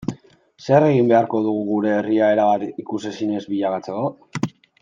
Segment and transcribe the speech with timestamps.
[0.67, 4.51] Zer egin beharko dugu gure herria erabat ikusezin ez bilakatzeko?